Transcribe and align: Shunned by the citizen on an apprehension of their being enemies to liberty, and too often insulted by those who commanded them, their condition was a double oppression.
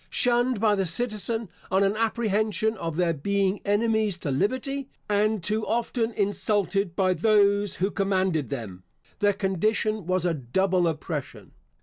Shunned 0.09 0.59
by 0.59 0.73
the 0.73 0.87
citizen 0.87 1.49
on 1.69 1.83
an 1.83 1.95
apprehension 1.95 2.75
of 2.75 2.95
their 2.95 3.13
being 3.13 3.61
enemies 3.63 4.17
to 4.25 4.31
liberty, 4.31 4.89
and 5.07 5.43
too 5.43 5.63
often 5.67 6.09
insulted 6.13 6.95
by 6.95 7.13
those 7.13 7.75
who 7.75 7.91
commanded 7.91 8.49
them, 8.49 8.81
their 9.19 9.33
condition 9.33 10.07
was 10.07 10.25
a 10.25 10.33
double 10.33 10.87
oppression. 10.87 11.51